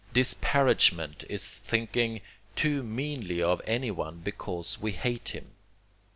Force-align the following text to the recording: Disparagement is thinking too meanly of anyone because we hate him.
Disparagement 0.13 1.23
is 1.29 1.47
thinking 1.47 2.21
too 2.55 2.81
meanly 2.81 3.39
of 3.39 3.61
anyone 3.67 4.17
because 4.17 4.79
we 4.79 4.93
hate 4.93 5.29
him. 5.35 5.51